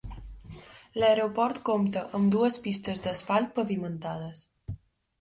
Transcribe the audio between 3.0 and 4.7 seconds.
d'asfalt pavimentades.